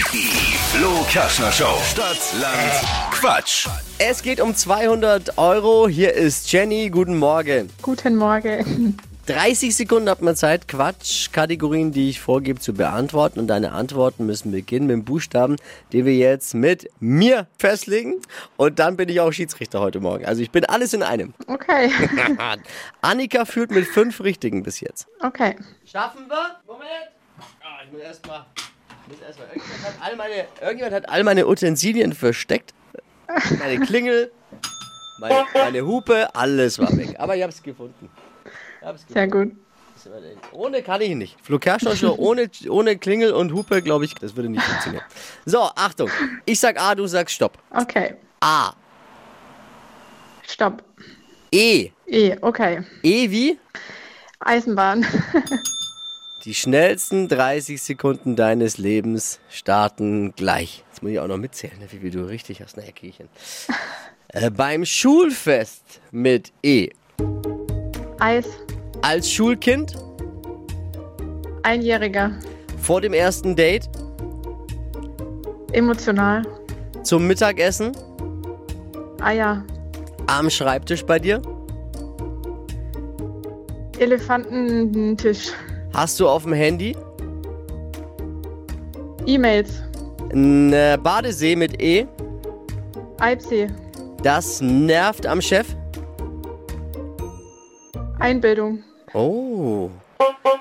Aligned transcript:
Die 0.00 0.56
Flo 0.72 1.04
Kaschner 1.12 1.52
Show. 1.52 1.78
Stadt, 1.84 2.16
Land, 2.40 3.12
Quatsch. 3.12 3.68
Es 3.98 4.22
geht 4.22 4.40
um 4.40 4.56
200 4.56 5.36
Euro. 5.36 5.88
Hier 5.88 6.14
ist 6.14 6.50
Jenny. 6.50 6.88
Guten 6.88 7.18
Morgen. 7.18 7.68
Guten 7.82 8.16
Morgen. 8.16 8.96
30 9.26 9.76
Sekunden 9.76 10.08
hat 10.08 10.22
man 10.22 10.36
Zeit, 10.36 10.68
Quatsch-Kategorien, 10.68 11.92
die 11.92 12.08
ich 12.08 12.18
vorgebe, 12.18 12.58
zu 12.58 12.72
beantworten. 12.72 13.40
Und 13.40 13.48
deine 13.48 13.72
Antworten 13.72 14.24
müssen 14.24 14.50
beginnen 14.52 14.86
mit 14.86 14.94
dem 14.94 15.04
Buchstaben, 15.04 15.56
den 15.92 16.06
wir 16.06 16.16
jetzt 16.16 16.54
mit 16.54 16.88
mir 16.98 17.46
festlegen. 17.58 18.22
Und 18.56 18.78
dann 18.78 18.96
bin 18.96 19.10
ich 19.10 19.20
auch 19.20 19.32
Schiedsrichter 19.32 19.80
heute 19.80 20.00
Morgen. 20.00 20.24
Also 20.24 20.40
ich 20.40 20.50
bin 20.50 20.64
alles 20.64 20.94
in 20.94 21.02
einem. 21.02 21.34
Okay. 21.46 21.92
Annika 23.02 23.44
führt 23.44 23.70
mit 23.70 23.86
fünf 23.86 24.22
Richtigen 24.22 24.62
bis 24.62 24.80
jetzt. 24.80 25.08
Okay. 25.22 25.56
Schaffen 25.84 26.26
wir? 26.26 26.58
Moment. 26.66 27.10
Ah, 27.62 27.84
ich 27.84 27.92
muss 27.92 28.00
erstmal. 28.00 28.46
Irgendjemand, 29.10 29.84
hat 29.84 29.94
all 30.00 30.16
meine, 30.16 30.46
irgendjemand 30.60 30.94
hat 30.94 31.08
all 31.08 31.24
meine 31.24 31.46
Utensilien 31.46 32.12
versteckt. 32.12 32.74
Meine 33.58 33.80
Klingel, 33.80 34.32
meine, 35.18 35.46
meine 35.54 35.86
Hupe, 35.86 36.34
alles 36.34 36.78
war 36.78 36.96
weg. 36.96 37.14
Aber 37.18 37.36
ich 37.36 37.42
habe 37.42 37.52
es 37.52 37.62
gefunden. 37.62 38.10
Ich 38.80 38.86
hab's 38.86 39.04
Sehr 39.08 39.28
gut. 39.28 39.52
Ohne 40.52 40.82
kann 40.82 41.00
ich 41.02 41.14
nicht. 41.14 41.36
Show 41.94 42.14
ohne, 42.16 42.50
ohne 42.68 42.96
Klingel 42.96 43.32
und 43.32 43.52
Hupe, 43.52 43.82
glaube 43.82 44.06
ich, 44.06 44.14
das 44.14 44.34
würde 44.34 44.48
nicht 44.48 44.62
funktionieren. 44.62 45.04
So, 45.44 45.60
Achtung. 45.60 46.10
Ich 46.46 46.58
sag 46.58 46.80
A, 46.80 46.94
du 46.94 47.06
sagst 47.06 47.34
Stopp. 47.34 47.58
Okay. 47.70 48.14
A. 48.40 48.72
Stopp. 50.48 50.82
E. 51.52 51.90
E. 52.06 52.36
Okay. 52.40 52.82
E 53.02 53.30
wie? 53.30 53.58
Eisenbahn. 54.40 55.06
Die 56.44 56.54
schnellsten 56.54 57.28
30 57.28 57.82
Sekunden 57.82 58.34
deines 58.34 58.78
Lebens 58.78 59.40
starten 59.50 60.32
gleich. 60.34 60.84
Jetzt 60.90 61.02
muss 61.02 61.12
ich 61.12 61.20
auch 61.20 61.26
noch 61.26 61.36
mitzählen, 61.36 61.78
ne, 61.78 61.86
wie 61.90 61.98
viel 61.98 62.10
du 62.10 62.22
richtig 62.26 62.62
hast. 62.62 62.76
Na, 62.76 62.82
Herr 62.82 62.92
Kirchen. 62.92 63.28
Äh, 64.32 64.48
beim 64.48 64.84
Schulfest 64.84 65.82
mit 66.12 66.52
E. 66.62 66.90
Eis. 68.20 68.46
Als 69.02 69.28
Schulkind, 69.28 69.96
Einjähriger. 71.64 72.38
vor 72.80 73.00
dem 73.00 73.12
ersten 73.12 73.56
Date, 73.56 73.88
Emotional. 75.72 76.46
zum 77.02 77.26
Mittagessen, 77.26 77.90
Eier. 79.20 79.64
am 80.28 80.48
Schreibtisch 80.48 81.04
bei 81.04 81.18
dir. 81.18 81.42
Elefantentisch. 83.98 85.50
Hast 85.92 86.20
du 86.20 86.28
auf 86.28 86.44
dem 86.44 86.52
Handy 86.52 86.96
E-Mails. 89.26 89.82
ein 90.32 90.72
äh, 90.72 90.98
Badesee 91.00 91.56
mit 91.56 91.80
E. 91.80 92.06
Eibsee. 93.18 93.68
Das 94.22 94.60
nervt 94.60 95.26
am 95.26 95.40
Chef. 95.42 95.66
Einbildung. 98.18 98.82
Oh. 99.14 99.90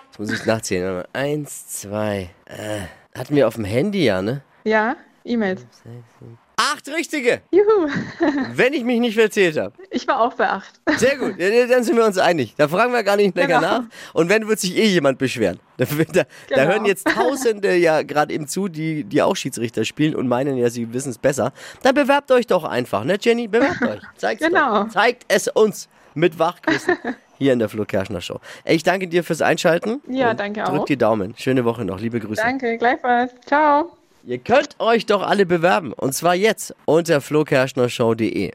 Jetzt 0.08 0.20
muss 0.20 0.32
ich 0.32 0.46
nachzählen. 0.46 1.04
Eins, 1.14 1.68
zwei. 1.68 2.30
Äh, 2.46 2.82
hatten 3.18 3.36
wir 3.36 3.48
auf 3.48 3.56
dem 3.56 3.66
Handy 3.66 4.06
ja, 4.06 4.22
ne? 4.22 4.42
Ja. 4.64 4.96
E-Mails. 5.24 5.66
Acht 6.80 6.96
richtige, 6.96 7.42
Juhu. 7.52 7.90
wenn 8.56 8.74
ich 8.74 8.84
mich 8.84 9.00
nicht 9.00 9.16
verzählt 9.16 9.58
habe. 9.58 9.74
Ich 9.92 10.08
war 10.08 10.22
auch 10.22 10.34
bei 10.34 10.50
acht. 10.50 10.80
Sehr 10.98 11.18
gut, 11.18 11.36
dann 11.40 11.84
sind 11.84 11.98
wir 11.98 12.06
uns 12.06 12.18
einig. 12.18 12.54
Da 12.58 12.68
fragen 12.70 12.94
wir 12.94 13.04
gar 13.04 13.18
nicht 13.18 13.36
länger 13.36 13.60
Genau. 13.60 13.80
nach. 13.80 13.84
Und 14.14 14.30
wenn, 14.30 14.48
wird 14.48 14.60
sich 14.60 14.78
eh 14.78 14.86
jemand 14.86 15.18
beschweren. 15.18 15.60
Da, 15.78 15.86
da, 15.86 16.04
da 16.14 16.24
Genau. 16.48 16.62
hören 16.74 16.86
jetzt 16.86 17.08
Tausende 17.08 17.76
ja 17.76 18.02
gerade 18.04 18.34
eben 18.34 18.48
zu, 18.48 18.68
die, 18.70 19.04
die 19.04 19.22
auch 19.22 19.36
Schiedsrichter 19.36 19.84
spielen 19.84 20.16
und 20.16 20.28
meinen 20.28 20.58
ja, 20.58 20.70
sie 20.70 20.94
wissen 20.94 21.10
es 21.10 21.18
besser. 21.18 21.52
Dann 21.84 21.96
bewerbt 21.96 22.32
euch 22.32 22.48
doch 22.48 22.64
einfach, 22.64 23.04
ne 23.04 23.18
Jenny? 23.20 23.48
Bewerbt 23.48 23.82
euch. 23.82 24.02
Zeigt's 24.18 24.46
Genau. 24.46 24.84
doch. 24.86 24.90
Zeigt 24.90 25.26
es 25.28 25.48
uns 25.50 25.90
mit 26.14 26.40
Wachquissen 26.40 26.98
hier 27.38 27.54
in 27.54 27.60
der 27.60 27.68
Flo 27.70 27.84
Kerschner 27.86 28.22
Show. 28.22 28.40
Ich 28.66 28.84
danke 28.84 29.08
dir 29.08 29.24
fürs 29.24 29.42
Einschalten. 29.42 30.02
Ja, 30.08 30.34
danke 30.34 30.64
Drück 30.64 30.80
auch. 30.82 30.86
die 30.86 30.98
Daumen. 30.98 31.34
Schöne 31.38 31.66
Woche 31.66 31.84
noch. 31.84 32.00
Liebe 32.00 32.20
Grüße. 32.20 32.42
Danke. 32.42 32.78
Gleichfalls. 32.78 33.34
Ciao. 33.46 33.99
Ihr 34.24 34.38
könnt 34.38 34.80
euch 34.80 35.06
doch 35.06 35.22
alle 35.22 35.46
bewerben. 35.46 35.94
Und 35.94 36.14
zwar 36.14 36.36
jetzt 36.36 36.76
unter 36.86 37.22
flokerschnershow.de. 37.22 38.52